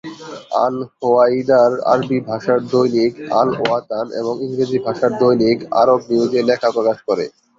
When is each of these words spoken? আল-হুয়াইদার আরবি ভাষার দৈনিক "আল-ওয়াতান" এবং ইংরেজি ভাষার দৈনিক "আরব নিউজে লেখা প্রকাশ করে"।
আল-হুয়াইদার 0.61 1.71
আরবি 1.91 2.17
ভাষার 2.29 2.59
দৈনিক 2.71 3.11
"আল-ওয়াতান" 3.33 4.05
এবং 4.19 4.33
ইংরেজি 4.45 4.77
ভাষার 4.85 5.11
দৈনিক 5.21 5.57
"আরব 5.81 5.99
নিউজে 6.09 6.41
লেখা 6.49 6.69
প্রকাশ 6.75 6.97
করে"। 7.07 7.25